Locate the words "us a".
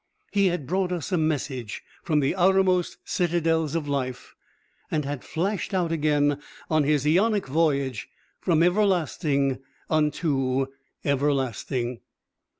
0.91-1.17